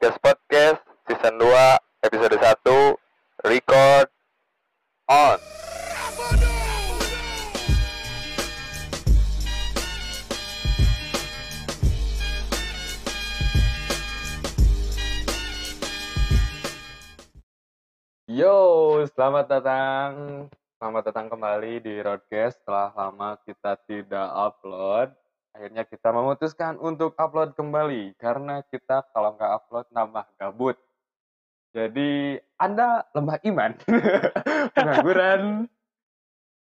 [0.00, 4.08] Podcast Podcast Season 2 Episode 1 Record
[5.12, 5.36] On.
[18.24, 20.12] Yo, selamat datang.
[20.80, 22.64] Selamat datang kembali di Roadcast.
[22.64, 25.12] Setelah lama kita tidak upload
[25.50, 28.14] Akhirnya kita memutuskan untuk upload kembali.
[28.16, 30.76] Karena kita kalau nggak upload nambah gabut.
[31.70, 33.72] Jadi Anda lemah iman.
[34.74, 35.66] Pengangguran.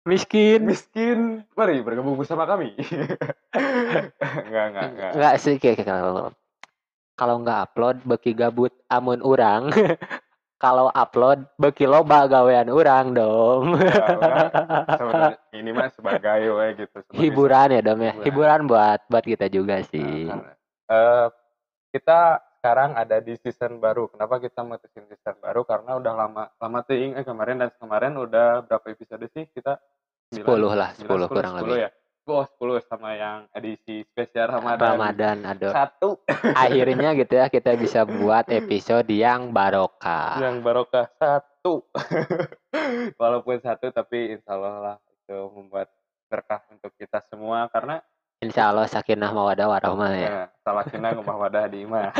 [0.07, 0.67] Miskin.
[0.67, 1.43] Miskin.
[1.59, 2.75] Mari bergabung bersama kami.
[4.47, 5.35] Enggak, enggak, enggak nggak.
[5.41, 6.29] sih kayak kalau
[7.16, 9.73] kalau nggak upload beki gabut amun urang
[10.56, 17.69] kalau upload beki loba gawean urang dong Sebenarnya ini mah sebagai we gitu sebagai hiburan
[17.70, 18.24] ya dom ya Hiburan.
[18.24, 20.52] hiburan buat buat kita juga Nah, sih karena,
[20.88, 21.27] eh,
[21.92, 22.20] kita
[22.56, 24.10] sekarang ada di season baru.
[24.10, 25.62] Kenapa kita mutusin season baru?
[25.62, 29.79] Karena udah lama lama ting eh kemarin dan kemarin udah berapa episode sih kita?
[30.35, 30.74] Sembilan?
[30.74, 31.91] 10 lah Sembilan, 10 kurang lebih ya.
[32.27, 34.99] Oh, 10 sama yang edisi spesial Ramadan.
[34.99, 36.19] Ramadan aduh Satu
[36.59, 41.87] akhirnya gitu ya kita bisa buat episode yang barokah yang barokah satu.
[43.23, 45.87] Walaupun satu tapi insya Allah lah itu membuat
[46.27, 48.02] berkah untuk kita semua karena
[48.43, 52.10] Insya Allah sakinah mawadah warahmah ya ya, salah kena ngubah wadah di imah.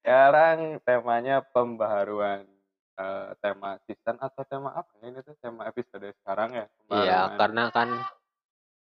[0.00, 2.46] Sekarang temanya pembaharuan
[2.94, 7.34] Eh, tema season atau tema apa ini tuh tema episode sekarang ya iya pembaharuan.
[7.54, 7.86] Karena kan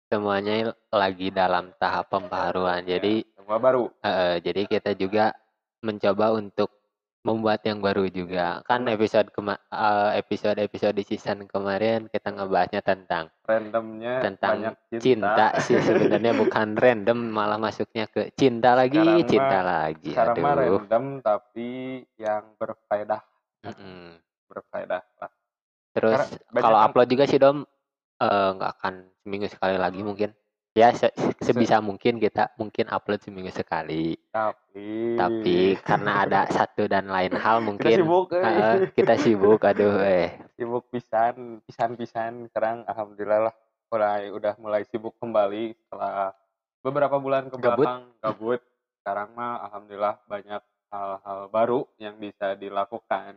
[0.08, 0.56] semuanya
[0.88, 5.36] lagi dalam tahap pembaharuan jadi Ya, semua baru Eh, jadi kita juga
[5.80, 6.72] mencoba untuk
[7.20, 8.64] membuat yang baru juga.
[8.64, 14.52] Kan Karena- episode kema eh, episode episode di season kemarin kita ngebahasnya tentang randomnya Tentang
[14.56, 19.68] banyak cinta, cinta sih sebenarnya bukan random malah masuknya ke cinta lagi, Sekarang cinta mah-
[19.68, 20.10] lagi.
[20.10, 20.64] sekarang mah Aduh.
[20.80, 21.68] random tapi
[22.16, 23.20] yang berfaedah
[23.68, 24.16] Mm-mm.
[24.48, 25.28] berfaedah lah
[25.92, 26.24] Terus
[26.56, 27.68] kalau upload juga sih Dom
[28.22, 30.30] eh, nggak akan seminggu sekali lagi mungkin.
[30.72, 31.12] Ya se-
[31.44, 34.16] sebisa mungkin kita mungkin upload seminggu sekali.
[34.32, 38.40] tapi Tapi karena ada satu dan lain hal kita mungkin sibuk eh.
[38.40, 43.54] eh, kita sibuk aduh eh sibuk pisan pisan pisan sekarang alhamdulillah lah
[43.92, 46.32] mulai udah mulai sibuk kembali setelah
[46.80, 48.60] beberapa bulan ke belakang gabut
[49.04, 53.36] sekarang mah alhamdulillah banyak hal-hal baru yang bisa dilakukan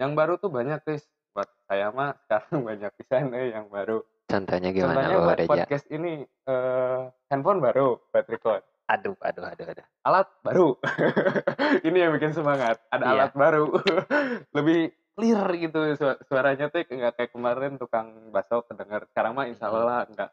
[0.00, 1.04] yang baru tuh banyak guys
[1.36, 5.48] buat saya mah sekarang banyak pisan eh yang baru Contohnya gimana contohnya buat Reja?
[5.52, 9.86] podcast ini eh, handphone baru buat record Aduh, aduh, aduh, aduh.
[10.02, 10.78] alat baru
[11.86, 13.12] ini yang bikin semangat ada Iya.
[13.12, 13.64] alat baru
[14.56, 14.80] lebih
[15.12, 19.84] clear gitu su- suaranya tuh nggak kayak kemarin tukang bakso kedengar sekarang mah insya Allah
[19.84, 20.30] lah nggak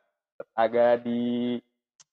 [0.53, 1.58] agak di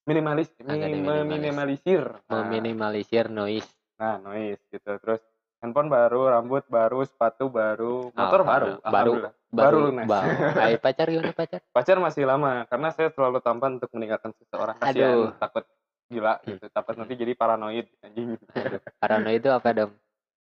[0.03, 1.23] minimalis Agak mi- diminimalis.
[1.23, 3.69] meminimalisir nah, Meminimalisir noise.
[3.95, 5.21] nah noise gitu terus
[5.61, 8.81] handphone baru rambut baru sepatu baru motor baru Alhamdulillah.
[8.83, 9.13] Baru.
[9.13, 9.33] Alhamdulillah.
[9.51, 10.07] Baru lunas.
[10.07, 10.29] baru.
[10.57, 11.61] Ay, pacar gimana pacar?
[11.69, 14.87] pacar masih lama karena saya selalu tampan untuk meninggalkan seseorang Aduh.
[14.87, 15.65] kasihan takut
[16.07, 16.47] gila Hmm.
[16.51, 19.93] gitu takut nanti jadi paranoid anjing Aduh, parano itu apa dong?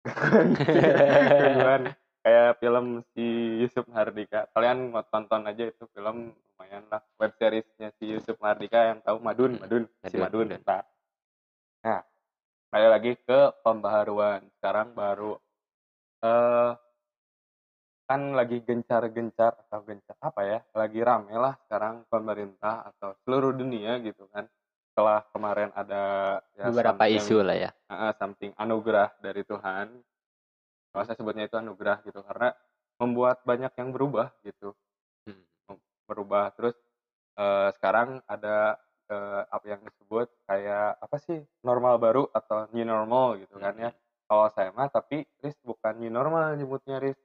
[0.01, 1.83] Gangguan.
[2.21, 3.25] kayak film si
[3.57, 8.77] Yusuf Hardika kalian mau tonton aja itu film lumayan lah web seriesnya si Yusuf Hardika
[8.87, 10.85] yang tahu Madun Hmm, Madun si Madun, Madun Madun.
[11.81, 11.99] Nah
[12.71, 15.35] kembali lagi ke pembaharuan sekarang baru
[16.23, 16.71] eh
[18.07, 23.99] kan lagi gencar-gencar atau gencar apa ya lagi rame lah sekarang pemerintah atau seluruh dunia
[23.99, 24.47] gitu kan
[24.87, 27.71] setelah kemarin ada ya, Beberapa isu lah ya.
[27.91, 29.91] uh, something anugerah dari Tuhan.
[30.95, 32.55] Kalau saya sebutnya itu anugerah gitu karena
[33.03, 34.71] membuat banyak yang berubah gitu,
[35.27, 35.75] Hmm.
[36.07, 36.75] berubah terus
[37.35, 38.79] eh, sekarang ada
[39.11, 43.91] eh, apa yang disebut kayak apa sih normal baru atau new normal gitu kan ya.
[44.31, 47.19] Kalau saya mah tapi Riz bukan new normal nyebutnya Riz.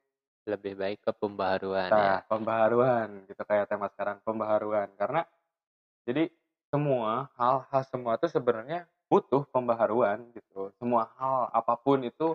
[0.46, 1.94] Lebih baik ke pembaharuan ya.
[1.94, 5.22] Nah, pembaharuan gitu kayak tema sekarang pembaharuan karena
[6.06, 6.30] jadi
[6.70, 10.74] semua hal-hal semua itu sebenarnya butuh pembaharuan gitu.
[10.78, 12.34] Semua hal apa pun itu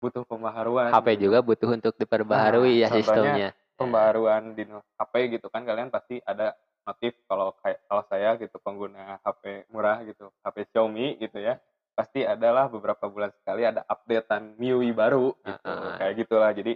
[0.00, 0.92] butuh pembaharuan.
[0.92, 1.22] HP gitu.
[1.28, 3.48] juga butuh untuk diperbaharui Nah, ya sistemnya.
[3.76, 4.68] Pembaharuan di
[5.00, 6.52] HP gitu kan kalian pasti ada
[6.82, 11.58] notif kalau kayak kalau saya gitu pengguna HP murah gitu, HP Xiaomi gitu ya.
[11.92, 15.68] Pasti adalah beberapa bulan sekali ada updatean MIUI baru gitu.
[15.68, 15.94] Heeh.
[16.00, 16.50] Kayak gitulah.
[16.56, 16.72] Jadi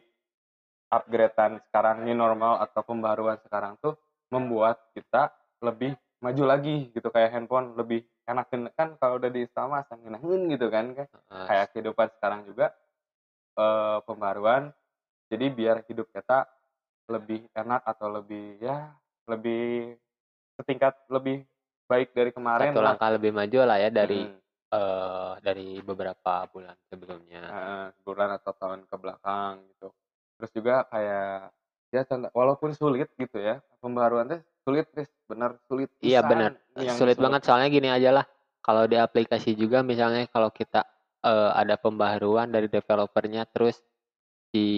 [0.93, 3.99] upgradean sekarang ini normal atau pembaharuan sekarang tuh
[4.31, 9.85] membuat kita lebih maju lagi gitu kayak handphone lebih enak kan kalau udah diinstal mah
[9.87, 11.47] asal ngenahin gitu kan kan Heeh.
[11.47, 12.75] kayak kehidupan sekarang juga
[13.59, 14.70] eh, pembaruan
[15.31, 16.47] jadi biar hidup kita
[17.11, 18.91] lebih enak atau lebih ya
[19.26, 19.94] lebih
[20.56, 21.43] setingkat lebih
[21.87, 22.94] baik dari kemarin satu lah.
[22.94, 27.43] langkah lebih maju lah ya dari Mm, eh dari beberapa bulan sebelumnya.
[27.46, 29.94] eh, bulan atau tahun ke belakang gitu.
[30.37, 31.55] Terus juga kayak
[31.94, 32.02] ya
[32.34, 36.58] walaupun sulit gitu ya pembaruan teh sulit Chris bener sulit Iya, bener.
[36.75, 38.26] yang Sulit banget soalnya gini aja lah.
[38.61, 40.82] Kalau di aplikasi juga misalnya kalau kita
[41.23, 43.78] eh, ada pembaruan dari developernya terus
[44.50, 44.69] di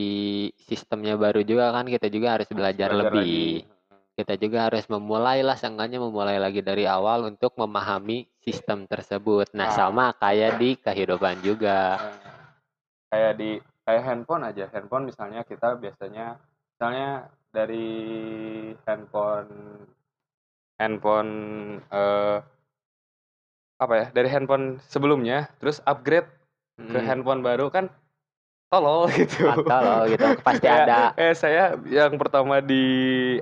[0.68, 3.64] sistemnya baru juga kan kita juga harus belajar, lebih.
[3.64, 3.77] lagi.
[4.18, 9.46] Kita juga harus memulai lah seenggaknya memulai lagi dari awal untuk memahami sistem tersebut.
[9.54, 9.74] Nah, Ah.
[9.78, 12.02] sama kayak di kehidupan juga.
[12.02, 12.18] Nah,
[13.14, 16.34] kayak di kayak handphone aja handphone misalnya kita biasanya
[16.74, 17.88] misalnya dari
[18.84, 19.86] handphone
[20.76, 21.32] handphone
[21.88, 22.38] eh,
[23.78, 26.26] apa ya dari handphone sebelumnya terus upgrade
[26.76, 27.90] ke Hmm, handphone baru kan
[28.72, 29.48] tolol gitu.
[29.48, 30.24] Loh gitu.
[30.44, 31.16] Pasti ada.
[31.16, 32.84] eh saya yang pertama di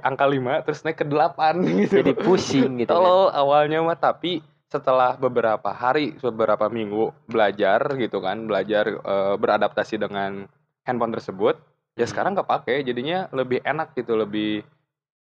[0.01, 1.95] angka 5 terus naik ke 8 gitu.
[2.01, 2.97] Jadi pusing gitu kan.
[2.99, 9.95] tolol awalnya mah tapi setelah beberapa hari beberapa minggu belajar gitu kan belajar eh, beradaptasi
[9.97, 10.47] dengan
[10.83, 11.55] handphone tersebut
[11.97, 12.11] ya Hmm.
[12.13, 14.15] sekarang nggak pakai jadinya lebih enak gitu.
[14.15, 14.63] Lebih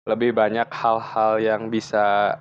[0.04, 2.36] lebih banyak hal-hal yang bisa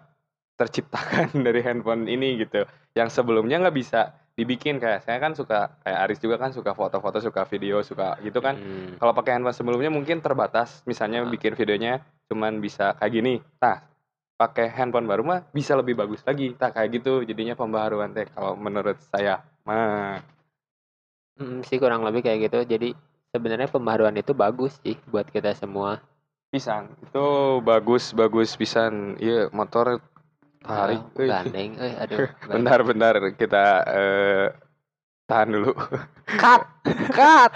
[0.57, 2.65] terciptakan dari handphone ini gitu.
[2.93, 7.21] Yang sebelumnya nggak bisa dibikin kayak saya kan suka kayak Aris juga kan suka foto-foto
[7.21, 11.29] suka video suka gitu kan Hmm, kalau pakai handphone sebelumnya mungkin terbatas, misalnya Ah.
[11.29, 13.33] bikin videonya cuman bisa kayak gini.
[13.61, 13.77] Nah,
[14.33, 16.57] pakai handphone baru mah bisa lebih bagus lagi.
[16.57, 19.45] Tak kayak gitu, jadinya pembaharuan teh kalau menurut saya.
[19.63, 20.17] Mah,
[21.37, 22.59] mm, sih kurang lebih kayak gitu.
[22.65, 22.89] Jadi
[23.29, 26.01] sebenarnya pembaruan itu bagus sih buat kita semua.
[26.49, 26.85] pisan.
[27.01, 29.17] Itu bagus bagus pisan.
[29.17, 29.97] Iya, motor
[30.63, 31.01] tarik.
[31.19, 31.27] Euy.
[31.27, 32.27] gandeng, eh aduh.
[32.55, 34.45] bentar bentar kita eh,
[35.27, 35.71] tahan dulu.
[36.39, 36.63] Cut,
[37.11, 37.51] cut.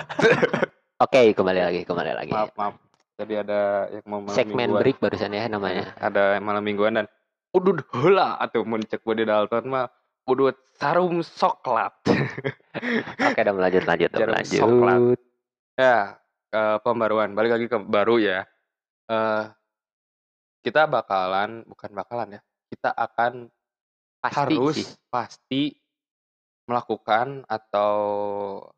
[1.03, 2.31] Oke, kembali lagi, kembali lagi.
[2.33, 2.75] maaf maaf.
[3.17, 4.81] Tadi ada yang mau malam Segmen mingguan.
[4.85, 5.89] break barusan ya namanya.
[5.97, 7.05] Ada malam mingguan dan
[7.49, 9.89] udud heula atuh mun cek Budi Dalton mah
[10.29, 11.97] udut sarum soklat.
[13.25, 14.61] Oke, udah lanjut, lanjut, udah lanjut.
[14.61, 15.01] soklat.
[15.77, 16.21] Ya,
[16.53, 17.33] eh, pembaruan.
[17.33, 18.45] Balik lagi ke baru ya.
[19.09, 19.43] Eh
[20.61, 22.41] kita bakalan, bukan bakalan ya.
[22.67, 23.47] Kita akan
[24.17, 24.87] Pasti harus sih.
[25.07, 25.63] pasti
[26.67, 27.95] melakukan atau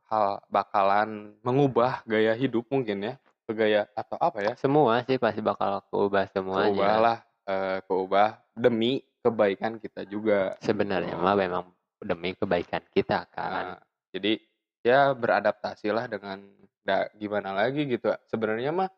[0.06, 3.14] hal bakalan mengubah gaya hidup mungkin ya.
[3.50, 4.54] Ke gaya atau apa ya?
[4.62, 6.70] Semua sih pasti bakal keubah semuanya.
[6.70, 7.18] Keubah lah,
[7.50, 10.54] eh, keubah demi kebaikan kita juga.
[10.62, 11.26] Sebenarnya gitu.
[11.26, 11.64] mah memang
[12.00, 13.76] demi kebaikan kita kan.
[13.76, 13.82] Nah,
[14.14, 14.38] jadi
[14.86, 16.46] ya beradaptasilah dengan
[16.86, 18.14] da, gimana lagi gitu.
[18.30, 18.90] Sebenarnya mah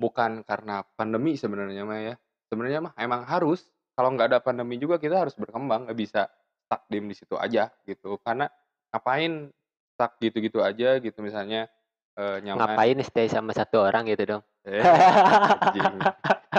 [0.00, 2.14] bukan karena pandemi sebenarnya mah ya.
[2.50, 3.62] Sebenarnya mah emang harus
[3.94, 6.26] kalau nggak ada pandemi juga kita harus berkembang nggak bisa
[6.66, 8.18] stuck diem di situ aja gitu.
[8.26, 8.50] Karena
[8.90, 9.54] ngapain
[9.94, 11.70] stuck gitu-gitu aja gitu misalnya
[12.18, 12.74] eh, nyaman.
[12.74, 14.42] Ngapain stay sama satu orang gitu dong?
[14.66, 15.94] Eh, anjing.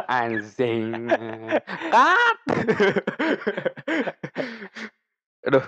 [0.08, 0.92] Anjing.
[1.92, 2.40] Cut.
[5.52, 5.66] Aduh.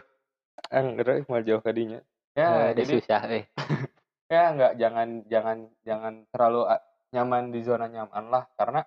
[0.74, 2.02] Enggak mau jauh kadinya.
[2.34, 3.46] Ya, Udah jadi susah, eh.
[4.34, 6.82] ya nggak jangan jangan jangan terlalu a-
[7.14, 8.82] nyaman di zona nyaman lah karena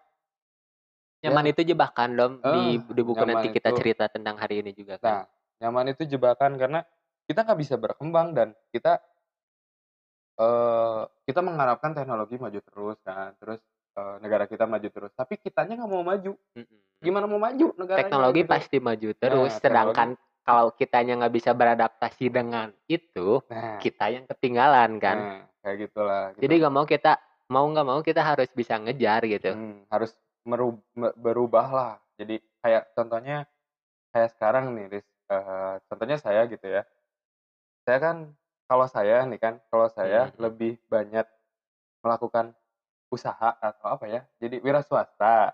[1.25, 3.79] Nyaman itu jebakan dom di Eh, di buku nanti kita itu.
[3.81, 5.33] cerita tentang hari ini juga nah kan.
[5.57, 6.81] nyaman itu jebakan karena
[7.25, 9.01] kita nggak bisa berkembang dan kita
[10.37, 13.61] eh kita mengharapkan teknologi maju terus kan terus
[13.97, 16.37] eh, negara kita maju terus tapi kitanya nggak mau maju
[17.01, 20.09] gimana mau maju negara Teknologi pasti maju terus, Nah, sedangkan
[20.47, 25.17] kalau kitanya nggak bisa beradaptasi dengan itu, nah, kita yang ketinggalan kan.
[25.19, 26.41] nah, kayak gitulah gitu.
[26.47, 27.13] Jadi nggak mau kita
[27.51, 29.51] mau nggak mau kita harus bisa ngejar gitu.
[29.53, 30.15] Hmm, harus
[31.15, 31.93] berubah lah.
[32.17, 33.45] Jadi kayak contohnya
[34.15, 35.07] kayak sekarang nih, Riz.
[35.27, 36.87] Eh, contohnya saya gitu ya.
[37.83, 38.17] Saya kan
[38.67, 40.39] kalau saya nih kan, kalau saya Hmm.
[40.39, 41.27] lebih banyak
[42.01, 42.55] melakukan
[43.11, 44.23] usaha atau apa ya?
[44.39, 45.51] Jadi wira swasta.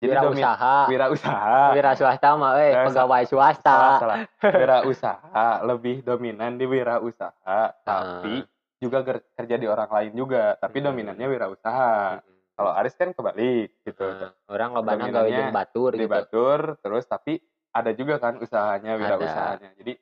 [0.00, 1.76] Jadi Wira domi- usaha, wira usaha.
[1.76, 3.76] wira swasta mah, eh pegawai swasta.
[4.00, 4.18] salah.
[4.64, 8.40] Wira usaha lebih dominan di wira usaha, tapi
[8.80, 10.88] juga ger- kerja di orang lain juga, tapi Hmm.
[10.88, 12.16] dominannya wira usaha.
[12.16, 12.39] Mm-mm.
[12.60, 14.04] Kalau Aris kan kebalik gitu.
[14.04, 16.12] Nah, orang lobana gawe jeung batur di gitu.
[16.12, 17.40] batur terus tapi
[17.72, 19.24] ada juga kan usahanya wira Ada.
[19.24, 19.96] usahanya jadi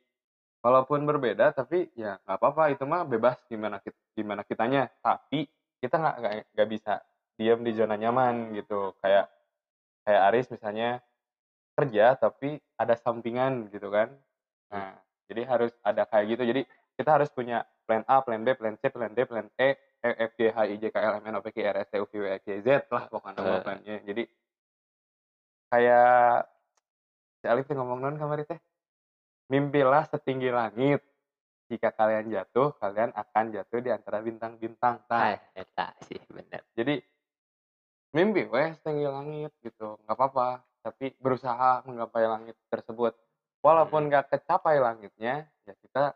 [0.58, 5.46] walaupun berbeda tapi ya nggak apa-apa itu mah bebas gimana kita gimana kitanya tapi
[5.78, 6.94] kita nggak nggak nggak bisa
[7.38, 9.30] diam di zona nyaman gitu kayak
[10.02, 10.98] kayak Aris misalnya
[11.78, 14.10] kerja tapi ada sampingan gitu kan
[14.72, 14.98] nah
[15.30, 16.62] jadi harus ada kayak gitu jadi
[16.98, 20.40] kita harus punya plan A plan B plan C plan D plan E F G
[20.50, 22.12] H I J K L M N O P Q R S T U V
[22.14, 23.62] W X Y Z lah pokoknya Eh.
[23.62, 24.22] plannya jadi
[25.68, 26.48] kayak
[27.38, 28.60] si Alif ngomong non kemarin teh
[29.48, 31.00] mimpilah setinggi langit
[31.68, 36.64] jika kalian jatuh kalian akan jatuh di antara bintang-bintang nah, Ah, eta sih bener.
[36.72, 37.04] jadi
[38.16, 43.12] mimpi weh setinggi langit gitu nggak apa-apa tapi berusaha menggapai langit tersebut.
[43.60, 44.08] Walaupun Hmm.
[44.08, 46.14] nggak kecapai langitnya, ya kita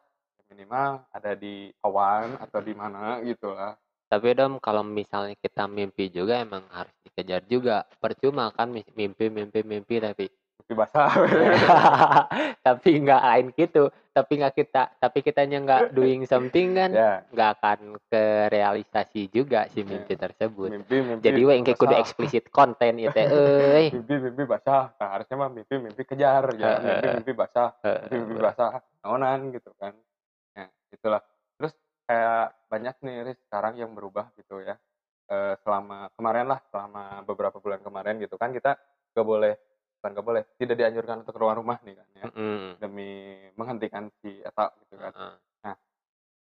[0.52, 3.73] minimal ada di awan atau di mana gitu lah.
[4.06, 7.88] Tapi Dom, kalau misalnya kita mimpi juga emang harus dikejar juga.
[7.97, 11.09] Percuma kan mi- mimpi, mimpi, mimpi tapi Mimpi basah.
[12.66, 13.88] tapi nggak lain gitu.
[14.12, 17.78] Tapi nggak kita, tapi kitanya nggak doing something kan ya, nggak akan
[18.12, 19.88] ke realisasi juga si Ya.
[19.88, 20.68] mimpi tersebut.
[20.68, 21.25] mimpi mimpi.
[21.25, 23.88] Jadi we engke kudu eksplisit konten itu euy.
[23.97, 24.92] Mimpi mimpi basah.
[25.00, 26.76] Nah, harusnya mah mimpi mimpi kejar ya.
[26.76, 27.73] Mimpi mimpi basah.
[27.80, 28.85] Mimpi mimpi basah.
[29.00, 29.97] Naonan gitu kan.
[30.93, 31.23] Nah, itulah.
[31.57, 31.73] Terus
[32.05, 34.77] kayak banyak nih Riz, sekarang yang berubah gitu ya.
[35.25, 38.77] Eh, selama kemarin lah, selama beberapa bulan kemarin gitu kan kita
[39.17, 39.57] gak boleh
[39.97, 42.25] bukan gak boleh, tidak dianjurkan untuk keluar rumah nih kan ya.
[42.29, 42.77] Mm-mm.
[42.77, 43.11] Demi
[43.57, 45.13] menghentikan si eta gitu kan.
[45.17, 45.35] Heeh.
[45.65, 45.77] Nah,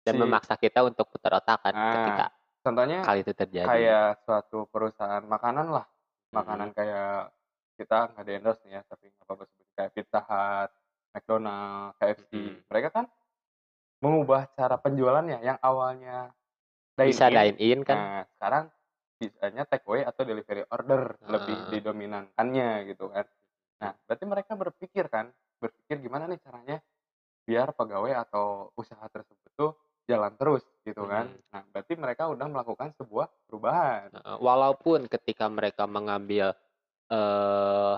[0.04, 2.28] Dan si- memaksa kita untuk putar otak kan Ah, ketika
[2.66, 3.70] Contohnya hal itu terjadi.
[3.70, 6.42] kayak suatu perusahaan makanan lah Hmm.
[6.42, 7.32] makanan kayak
[7.78, 8.82] kita nggak di endorse nih ya
[14.96, 16.32] penjualannya yang awalnya
[16.96, 17.96] dine bisa in, dine in kan.
[18.00, 18.64] nah sekarang
[19.16, 21.68] bisanya take away atau delivery order lebih Ah.
[21.70, 23.28] didominankannya gitu kan
[23.76, 25.28] nah berarti mereka berpikir kan
[25.60, 26.78] berpikir gimana nih caranya
[27.44, 29.72] biar pegawai atau usaha tersebut tuh
[30.06, 31.44] jalan terus gitu kan Hmm.
[31.52, 34.10] nah berarti mereka udah melakukan sebuah perubahan
[34.40, 36.56] walaupun ketika mereka mengambil
[37.06, 37.96] eh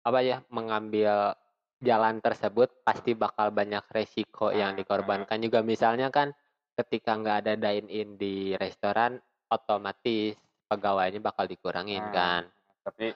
[0.00, 1.36] apa ya mengambil
[1.78, 5.62] jalan tersebut pasti bakal banyak resiko yang Nah, dikorbankan juga.
[5.62, 6.34] Misalnya kan
[6.74, 9.18] ketika nggak ada dine in di restoran
[9.50, 12.42] otomatis pegawainya bakal dikurangin Nah, kan.
[12.84, 13.12] tapi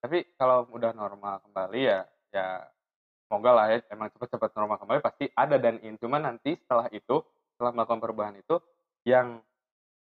[0.00, 2.00] tapi kalau udah normal kembali ya
[2.32, 2.64] ya
[3.28, 7.20] semoga lah ya emang cepat-cepat normal kembali pasti ada dan in cuman nanti setelah itu
[7.54, 8.56] setelah melakukan perubahan itu
[9.04, 9.40] yang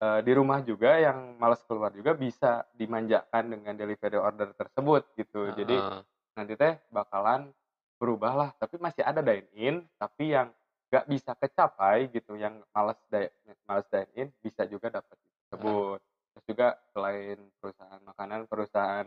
[0.00, 5.52] eh, di rumah juga yang malas keluar juga bisa dimanjakan dengan delivery order tersebut gitu.
[5.52, 6.00] Jadi Heeh.
[6.34, 7.52] nanti teh bakalan
[7.98, 10.50] berubah lah tapi masih ada dine in tapi yang
[10.90, 13.26] nggak bisa kecapai gitu yang malas di,
[13.66, 15.16] malas dine in bisa juga dapat
[15.50, 15.98] tersebut.
[16.34, 19.06] Terus juga selain perusahaan makanan perusahaan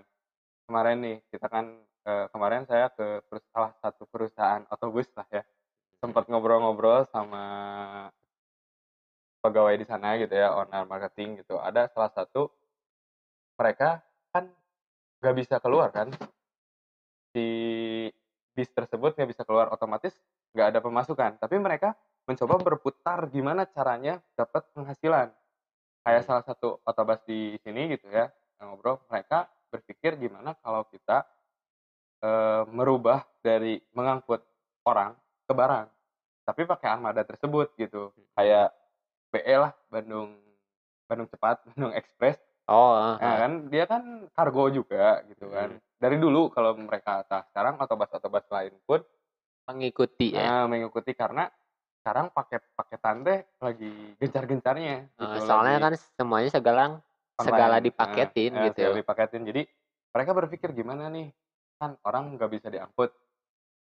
[0.68, 1.66] kemarin nih kita kan
[2.08, 5.44] eh, kemarin saya ke salah satu perusahaan otobus lah ya
[5.98, 7.44] sempat ngobrol-ngobrol sama
[9.42, 11.56] pegawai di sana gitu ya owner marketing gitu.
[11.60, 12.52] Ada salah satu
[13.58, 14.04] mereka
[14.36, 14.52] kan
[15.24, 16.14] nggak bisa keluar kan
[17.34, 17.48] si
[18.58, 20.18] bis tersebut nggak bisa keluar otomatis
[20.58, 21.94] nggak ada pemasukan tapi mereka
[22.26, 25.30] mencoba berputar gimana caranya dapat penghasilan
[26.02, 26.30] kayak Hmm.
[26.34, 31.22] salah satu otobus di sini gitu ya ngobrol mereka berpikir gimana kalau kita
[32.18, 34.42] eh, merubah dari mengangkut
[34.84, 35.14] orang
[35.46, 35.86] ke barang
[36.42, 38.74] tapi pakai armada tersebut gitu kayak
[39.30, 40.34] BE lah Bandung
[41.06, 43.38] Bandung cepat Bandung Express oh Nah, heeh.
[43.38, 45.78] kan dia kan kargo juga gitu kan.
[45.78, 45.87] Hmm.
[45.98, 49.02] Dari dulu kalau mereka atas sekarang otobus-otobus lain pun
[49.68, 51.52] mengikuti ya nah, mengikuti karena
[52.00, 55.28] sekarang paket-paketan teh lagi gencar-gencarnya gitu.
[55.28, 56.52] Eh, soalnya lagi kan semuanya
[57.36, 57.86] segala online.
[57.92, 59.44] dipaketin Nah, eh, gitu segala dipaketin.
[59.44, 59.62] Jadi
[60.16, 61.28] mereka berpikir gimana nih
[61.76, 63.12] kan orang nggak bisa diangkut.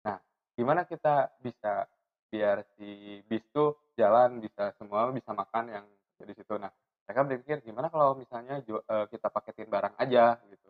[0.03, 0.19] Nah,
[0.59, 1.87] gimana kita bisa
[2.27, 5.87] biar si bis tuh jalan bisa semua bisa makan yang
[6.19, 6.59] di situ.
[6.59, 6.75] Nah,
[7.07, 10.69] mereka berpikir gimana kalau misalnya eh, kita paketin barang aja gitu.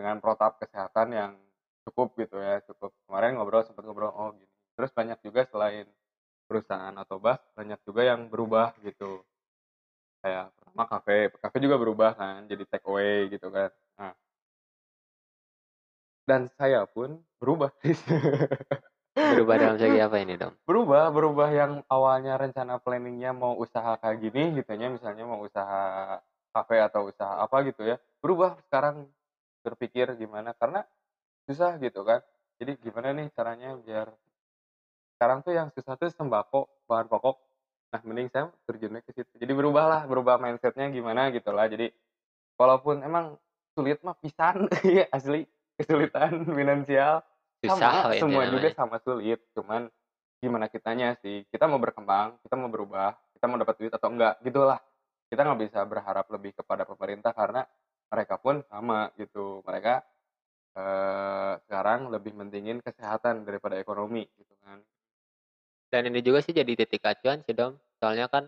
[0.00, 1.32] Dengan protap kesehatan yang
[1.84, 2.96] cukup gitu ya, cukup.
[3.04, 4.48] Kemarin ngobrol sempat ngobrol oh gini.
[4.80, 5.84] Terus banyak juga selain
[6.50, 9.22] perusahaan atau bus banyak juga yang berubah gitu
[10.18, 14.12] kayak pertama kafe kafe juga berubah kan jadi take away gitu kan nah
[16.26, 17.70] dan saya pun berubah
[19.14, 24.18] berubah dalam segi apa ini dong berubah berubah yang awalnya rencana planningnya mau usaha kayak
[24.18, 26.18] gini gitu ya misalnya mau usaha
[26.50, 29.06] kafe atau usaha apa gitu ya berubah sekarang
[29.60, 30.84] berpikir gimana karena
[31.48, 32.20] susah gitu kan.
[32.60, 34.12] Jadi gimana nih caranya biar
[35.16, 37.36] sekarang tuh yang susah tuh sembako bahan pokok.
[37.90, 39.32] Nah mending saya terjunnya ke situ.
[39.36, 41.68] Jadi berubah lah berubah mindsetnya gimana gitu lah.
[41.68, 41.92] Jadi
[42.60, 43.36] walaupun emang
[43.72, 45.44] sulit mah pisan ya asli
[45.76, 47.24] kesulitan finansial.
[47.60, 49.92] Susah sama ini semua juga sama sulit cuman
[50.40, 51.44] gimana kitanya sih?
[51.52, 54.80] Kita mau berkembang kita mau berubah kita mau dapat duit atau enggak gitulah.
[55.32, 57.64] Kita nggak bisa berharap lebih kepada pemerintah karena
[58.10, 60.02] mereka pun sama gitu mereka
[60.76, 64.82] eh, sekarang lebih mentingin kesehatan daripada ekonomi gitu kan
[65.90, 68.46] dan ini juga sih jadi titik acuan sih dom soalnya kan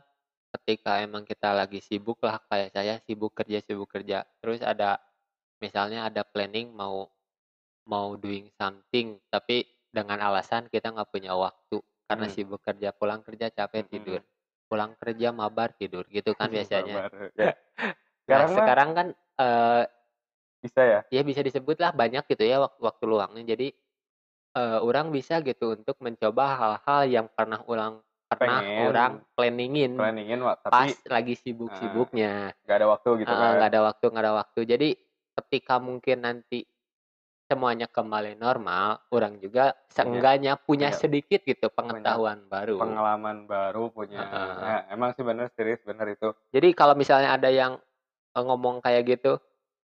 [0.53, 5.01] ketika emang kita lagi sibuk lah kayak saya sibuk kerja sibuk kerja terus ada
[5.59, 7.09] misalnya ada planning mau
[7.89, 12.35] mau doing something tapi dengan alasan kita nggak punya waktu karena Hmm.
[12.35, 13.93] sibuk kerja pulang kerja capek Mm-mm.
[13.93, 14.21] tidur
[14.73, 17.13] pulang kerja mabar tidur gitu kan biasanya.
[17.37, 17.53] Ya.
[18.31, 19.07] nah sekarang kan
[19.43, 19.83] eh,
[20.63, 21.01] bisa ya?
[21.11, 23.43] Ya bisa disebut lah banyak gitu ya waktu waktu luangnya.
[23.45, 23.75] Jadi
[24.53, 27.99] eh, orang bisa gitu untuk mencoba hal-hal yang pernah ulang
[28.31, 28.89] pernah Pengen.
[28.89, 32.57] orang planningin planningin Wak, pas tapi lagi sibuk-sibuknya.
[32.65, 33.53] Nggak ada waktu gitu Eh, kan?
[33.59, 34.61] nggak ada waktu nggak ada waktu.
[34.65, 34.89] Jadi
[35.37, 36.65] ketika mungkin nanti
[37.45, 42.81] semuanya kembali normal orang juga seenggaknya punya punya- sedikit gitu pengetahuan baru.
[42.81, 44.25] pengalaman baru punya.
[44.25, 44.57] Heeh.
[44.57, 46.33] Nah, emang sih bener serius bener itu.
[46.49, 47.92] Jadi kalau misalnya ada yang eh,
[48.41, 49.37] ngomong kayak gitu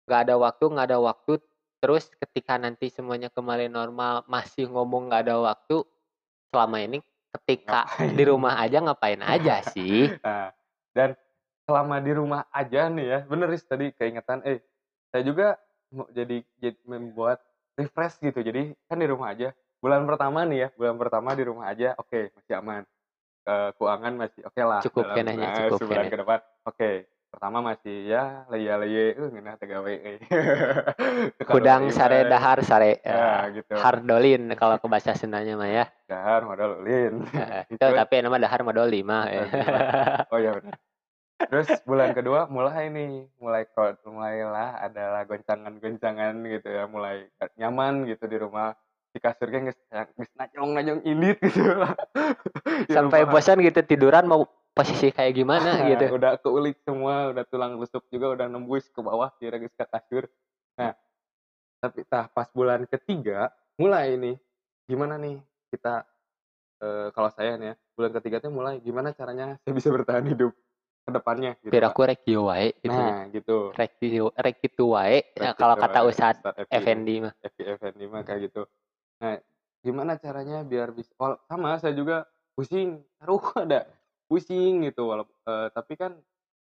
[0.07, 1.43] nggak ada waktu nggak ada waktu
[1.83, 5.83] terus ketika nanti semuanya kembali normal masih ngomong nggak ada waktu
[6.47, 7.03] selama ini
[7.43, 8.15] ketika Ngapain?
[8.15, 10.49] di rumah aja ngapain aja sih Nah,
[10.95, 11.13] dan
[11.67, 14.63] selama di rumah aja nih ya, bener Riz tadi keingetan, eh
[15.11, 15.59] saya juga
[15.91, 17.43] mau jadi, jadi membuat
[17.75, 18.39] refresh gitu.
[18.39, 19.51] Jadi kan di rumah aja.
[19.77, 22.81] Bulan pertama nih ya, bulan pertama di rumah aja, oke masih aman.
[23.47, 24.81] Eh, keuangan masih oke lah.
[24.81, 26.11] Cukup dalam, kenanya, nah, cukup sebulan kene.
[26.11, 26.91] ke depan, oke.
[27.27, 29.93] Pertama masih ya leye-leye, uh, ngeunah teh gawe.
[29.93, 30.17] eh.
[31.37, 33.75] Teu kudang sare dahar sare Ya, eh, gitu.
[33.77, 37.21] hardolin kalau ke bahasa Sundanya mah ya Dahar modal ulin.
[37.35, 39.43] Eh, itu tapi nama dahar modal lima eh.
[40.31, 40.79] Oh iya benar.
[41.37, 47.29] Terus bulan kedua mulai nih, mulai crowd, mulailah adalah goncangan-goncangan gitu ya, mulai
[47.61, 48.73] nyaman gitu di rumah.
[49.13, 49.77] Di kasurnya geus
[50.17, 51.93] geus najong-najong indit gitu lah.
[52.89, 57.73] Sampai bosan gitu tiduran mau posisi kayak gimana Nah, gitu Udah keulik semua, udah tulang
[57.81, 60.29] rusuk juga udah nembus ke bawah kira ke kasur.
[60.77, 60.93] Nah,
[61.81, 64.37] tapi tah pas bulan ketiga mulai nih
[64.85, 65.37] gimana nih
[65.73, 66.05] kita
[66.81, 70.53] eh, kalau saya nih ya, bulan ketiga tuh mulai gimana caranya saya bisa bertahan hidup
[71.05, 71.69] ke depannya gitu.
[71.69, 71.73] Pak.
[71.73, 73.57] piraku rek ieu wae gitu Nah, gitu.
[73.73, 76.75] rek ieu- rek kitu wae ya, Rek kalau gitu kata Evi.
[76.75, 78.61] Effendi mah Effendi mah kayak gitu.
[79.23, 79.39] Nah,
[79.81, 83.87] gimana caranya biar bisa wal- sama saya juga pusing, taruh ada
[84.27, 85.35] pusing gitu walaupun
[85.71, 86.19] tapi kan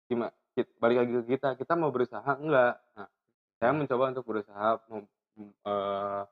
[0.10, 0.34] gimana
[0.78, 2.78] balik lagi ke kita, kita mau berusaha enggak.
[2.94, 3.10] Nah,
[3.58, 5.10] saya mencoba untuk berusaha mem-
[5.66, 6.24] eh,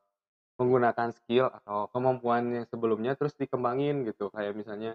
[0.62, 4.30] menggunakan skill atau kemampuan yang sebelumnya terus dikembangin gitu.
[4.30, 4.94] Kayak misalnya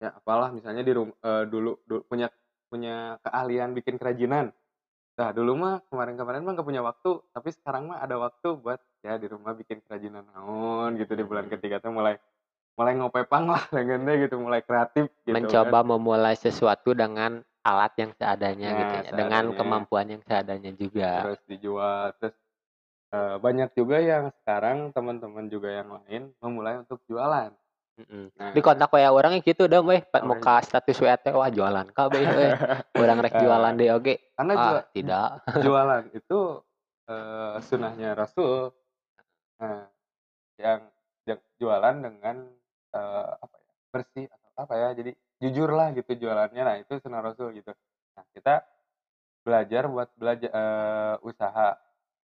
[0.00, 2.32] ya apalah misalnya di rum- eh, dulu, dulu punya
[2.72, 4.52] punya keahlian bikin kerajinan.
[5.16, 9.16] Nah, dulu mah kemarin-kemarin mah nggak punya waktu, tapi sekarang mah ada waktu buat ya
[9.16, 12.20] di rumah bikin kerajinan naon gitu di bulan ketiga tuh mulai
[12.76, 15.32] mulai ngopepang lah dengannya gitu, mulai kreatif gitu.
[15.32, 15.88] mencoba kan.
[15.88, 19.58] memulai sesuatu dengan alat yang seadanya Nah, gitu ya dengan seadanya.
[19.58, 22.36] kemampuan yang seadanya juga terus dijual terus
[23.10, 27.50] eh, banyak juga yang sekarang teman-teman juga yang lain memulai untuk jualan.
[27.96, 28.28] Mm-mm.
[28.36, 30.44] Nah, di kontak WA orang gitu dong weh Pak, Oh, mau iya.
[30.44, 32.52] ka status WA teh wah jualan kabeh weh
[32.92, 35.28] orang rek jualan deh oke karena ah juga tidak
[35.64, 36.38] jualan itu
[37.08, 38.68] eh, sunnahnya Rasul
[39.56, 39.88] nah,
[40.60, 40.80] yang,
[41.24, 42.36] yang jualan dengan
[42.92, 45.10] eh, apa ya bersih atau apa ya jadi
[45.56, 46.60] jujur lah gitu jualannya.
[46.60, 47.72] Nah itu sunnah Rasul gitu.
[48.12, 48.62] Nah kita
[49.40, 51.80] belajar buat belajar eh, usaha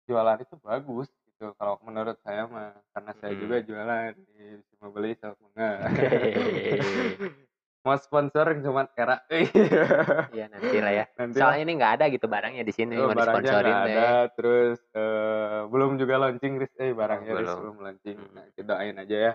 [0.07, 1.51] jualan itu bagus gitu.
[1.53, 3.39] Kalau menurut saya mah karena saya Mm.
[3.43, 5.77] juga jualan di bisa beli sama enggak.
[7.83, 9.23] Mau sponsor cuman era.
[10.35, 11.05] Ya nanti lah ya.
[11.15, 11.51] Nanti lah.
[11.51, 13.95] soalnya ini nggak ada gitu barangnya di sini Oh, mau deh.
[13.95, 14.27] ada.
[14.31, 16.71] Terus eh, belum juga launching Riz.
[16.75, 17.59] Eh barangnya Riz belum.
[17.59, 18.17] belum launching.
[18.19, 18.31] Hmm.
[18.31, 19.33] nah kita doain aja ya.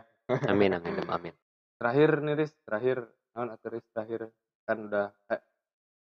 [0.48, 1.34] Amin amin amin.
[1.80, 2.52] Terakhir nih Riz.
[2.62, 2.96] Terakhir
[3.32, 4.28] non atau Riz terakhir
[4.68, 5.42] kan udah kayak,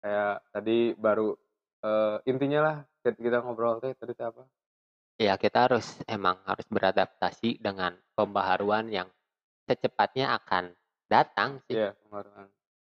[0.04, 1.30] kayak tadi baru
[1.82, 4.44] eh, intinya lah kita ngobrol teh tadi apa?
[5.22, 9.10] Ya kita harus emang harus beradaptasi dengan pembaharuan yang
[9.70, 10.74] secepatnya akan
[11.06, 11.78] datang sih.
[11.78, 12.50] Iya kemarin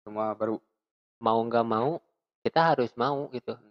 [0.06, 0.58] semua baru.
[1.22, 2.02] Mau nggak mau
[2.42, 3.54] kita harus mau gitu.
[3.54, 3.70] Hmm.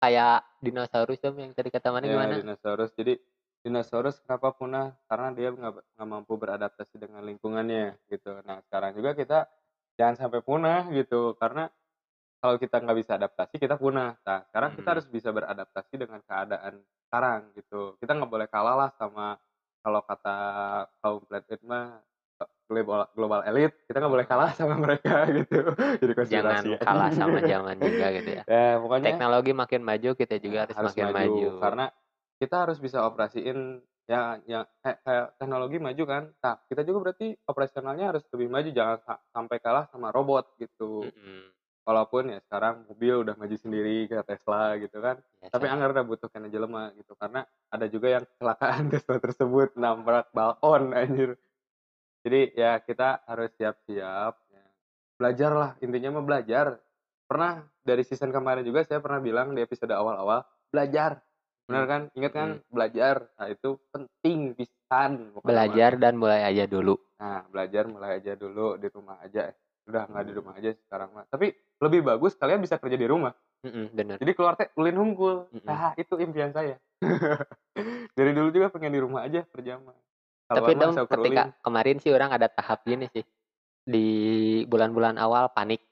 [0.00, 2.40] kayak dinosaurus dong yang tadi kata mana ya gimana?
[2.40, 2.88] dinosaurus.
[2.96, 3.20] Jadi
[3.60, 4.96] dinosaurus kenapa punah?
[5.04, 8.40] Karena dia nggak mampu beradaptasi dengan lingkungannya gitu.
[8.48, 9.44] Nah sekarang juga kita
[10.00, 11.68] jangan sampai punah gitu karena
[12.40, 14.16] kalau kita nggak bisa adaptasi kita punah.
[14.24, 14.92] Nah sekarang kita Mhm.
[14.96, 18.00] harus bisa beradaptasi dengan keadaan sekarang gitu.
[18.00, 19.36] Kita nggak boleh kalah lah sama
[19.84, 20.36] kalau kata
[21.04, 22.00] kaum flat earth mah
[22.64, 25.68] global global elite kita nggak boleh kalah sama mereka gitu.
[26.00, 28.42] Jadi jangan kalah sama zaman juga gitu ya.
[28.48, 31.86] Ya pokoknya teknologi makin maju kita juga Ya, harus, makin maju, karena
[32.40, 36.22] kita harus bisa operasiin ya ya kayak, teknologi maju kan.
[36.42, 41.06] Nah kita juga berarti operasionalnya harus lebih maju jangan sa- sampai kalah sama robot gitu.
[41.06, 41.54] Mm-mm.
[41.80, 46.04] walaupun ya sekarang mobil udah maju sendiri kayak Tesla gitu kan Ya, tapi anggar udah
[46.04, 51.40] butuh kena jelema gitu karena ada juga yang kecelakaan Tesla tersebut nabrak balkon anjir.
[52.20, 54.64] Jadi ya kita harus siap-siap ya.
[55.16, 56.66] belajar lah intinya mah belajar.
[57.24, 61.24] Pernah dari season kemarin juga saya pernah bilang di episode awal-awal belajar
[61.70, 65.42] benar kan ingat kan belajar nah itu penting pisan mah.
[65.46, 69.54] belajar dan mulai aja dulu nah belajar mulai aja dulu di rumah aja
[69.86, 73.32] udah nggak di rumah aja sekarang mah tapi lebih bagus kalian bisa kerja di rumah
[73.60, 74.16] Mm-mm, bener.
[74.16, 75.44] Jadi keluar teh ulin hungkul.
[75.52, 75.68] Mm-mm.
[75.68, 76.80] Nah, itu impian saya.
[78.16, 79.84] Dari dulu juga pengen di rumah aja per jam.
[80.48, 83.24] Tapi dong ketika kemarin sih orang ada tahap gini sih.
[83.84, 84.06] Di
[84.64, 85.84] bulan-bulan awal panik.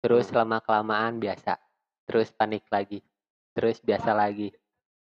[0.00, 0.44] Terus Hmm.
[0.44, 1.60] lama kelamaan biasa.
[2.08, 3.04] Terus panik lagi.
[3.52, 4.48] Terus biasa lagi.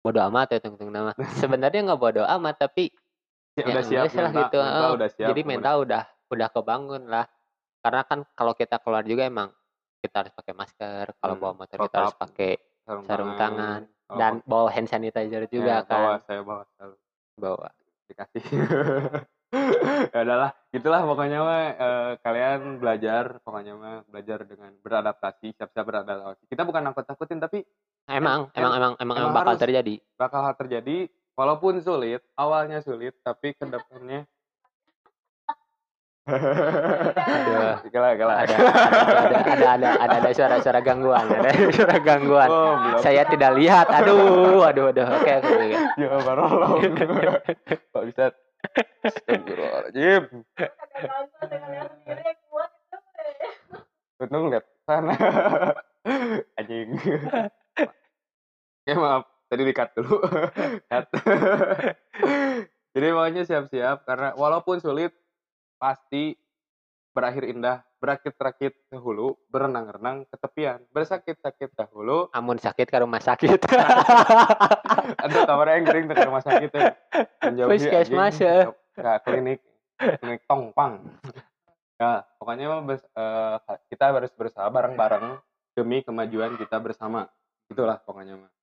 [0.04, 1.16] Bodoh amat ya tungtung nama.
[1.40, 2.92] Sebenarnya nggak bodoh amat tapi
[3.56, 4.58] ya, ya udah siap lah mental, gitu.
[4.60, 5.28] mental udah siap.
[5.32, 7.24] Jadi mental udah udah kebangun lah.
[7.80, 9.48] Karena kan kalau kita keluar juga emang
[10.04, 11.06] kita harus pakai masker.
[11.16, 12.52] Kalau Hmm, bawa motor kita harus pakai
[12.84, 13.88] sarung, sarung tangan.
[14.12, 16.28] Oh, dan bawa hand sanitizer juga ya, bawa, kan.
[16.28, 16.96] saya bawa selalu
[17.40, 17.68] Bawa.
[18.04, 18.44] dikasih.
[20.12, 26.44] ya udahlah, gitulah pokoknya mah eh, kalian belajar pokoknya mah belajar dengan beradaptasi, siap-siap beradaptasi.
[26.52, 27.64] Kita bukan nakut-nakutin tapi
[28.14, 29.62] Emang, em- emang, emang, emang, emang bakal harus.
[29.66, 29.94] terjadi.
[30.14, 30.96] bakal hal terjadi
[31.34, 34.22] walaupun sulit, awalnya sulit tapi ke depannya
[36.24, 37.84] Aduh.
[37.92, 38.32] Gila, gila.
[38.32, 43.92] ada ada ada ada ada ada suara-suara gangguan ada suara gangguan Oh, saya tidak lihat
[43.92, 45.68] aduh aduh aduh oke oke oke
[46.00, 46.42] Ya, baru
[47.92, 48.32] Kok bisa?
[49.04, 50.22] Astagfirullahaladzim.
[54.16, 55.12] Untung lihat sana.
[56.58, 56.96] Anjing.
[58.84, 59.24] Oke, maaf.
[59.48, 60.20] Tadi di-cut dulu.
[60.92, 61.08] Cut.
[62.94, 65.16] Jadi makanya siap-siap karena walaupun sulit
[65.80, 66.36] pasti
[67.16, 73.56] berakhir indah, berakit-rakit ke hulu, berenang-renang ke tepian, bersakit-sakit dahulu, amun sakit ke rumah sakit
[75.24, 76.92] Aduh, kamar yang kering ke rumah sakit ya.
[77.40, 78.68] Menjauhi Puskesmas, ya.
[79.24, 79.64] Klinik.
[79.96, 81.08] Klinik tongpang.
[81.96, 83.56] Ya, pokoknya mah eh,
[83.88, 85.40] kita harus berusaha bareng-bareng
[85.72, 87.32] demi kemajuan kita bersama.
[87.72, 88.53] Itulah pokoknya mah.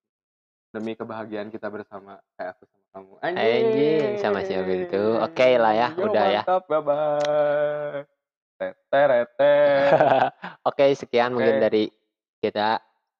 [0.71, 2.15] Demi kebahagiaan kita bersama.
[2.33, 3.11] Kayak aku sama kamu.
[3.21, 5.03] Anjing, sama siapa itu.
[5.19, 6.41] Oke lah ya, Yo, udah ya.
[6.41, 8.07] Mantap, bye-bye.
[8.55, 9.53] Teterete.
[10.61, 11.63] oke sekian mungkin Oke.
[11.63, 11.83] dari
[12.37, 12.77] kita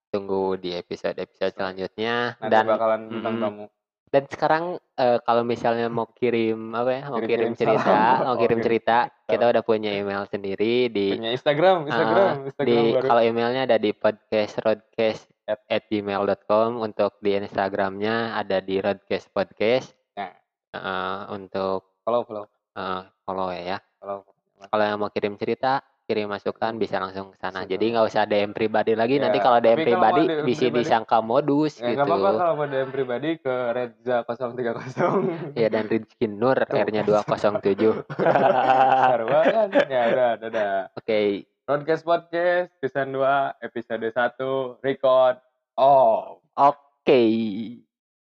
[0.08, 3.66] tunggu di episode episode selanjutnya Nanti dan bakalan bintang mm, tamu.
[4.12, 4.64] dan sekarang
[5.00, 8.28] eh, kalau misalnya mau kirim apa ya mau kirim cerita salam.
[8.28, 12.78] mau kirim cerita kita udah punya email sendiri di Punya Instagram, Instagram, Ah, Instagram di
[13.00, 19.92] kalau emailnya ada di podcast roadcast At- gmail.com untuk di Instagramnya ada di roadcast podcast
[20.14, 20.32] Nah.
[20.72, 24.24] Eh, untuk Follow, follow, eh, follow ya follow.
[24.68, 28.52] kalau yang mau kirim cerita kirim masukan bisa langsung ke sana jadi nggak usah DM
[28.52, 32.04] pribadi lagi Ya, nanti kalau DM kalau pribadi DM bisa pribadi, disangka modus Ya gitu
[32.04, 35.56] apa-apa kalau mau DM pribadi ke Reza 030.
[35.56, 36.58] ya dan Rizky Nur.
[36.60, 39.68] R-nya 207 Sarwa kan?
[39.88, 40.30] Ya udah,
[40.92, 42.04] oke Broadcast Podcast
[42.82, 43.22] season 2
[43.62, 45.38] episode 1 record.
[45.78, 46.42] Oh.
[46.58, 47.22] oke